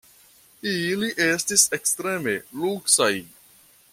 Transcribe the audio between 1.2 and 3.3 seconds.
estis ekstreme luksaj.